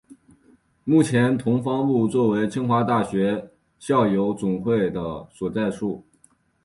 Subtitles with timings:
[0.83, 6.03] 目前同方部作为清华大学校友总会的所在处。